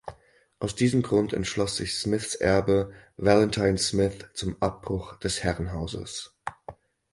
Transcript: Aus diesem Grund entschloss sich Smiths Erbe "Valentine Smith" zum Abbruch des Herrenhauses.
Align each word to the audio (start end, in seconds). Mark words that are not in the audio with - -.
Aus 0.57 0.73
diesem 0.73 1.03
Grund 1.03 1.31
entschloss 1.31 1.75
sich 1.77 1.93
Smiths 1.93 2.33
Erbe 2.33 2.91
"Valentine 3.17 3.77
Smith" 3.77 4.27
zum 4.33 4.59
Abbruch 4.59 5.15
des 5.17 5.43
Herrenhauses. 5.43 6.35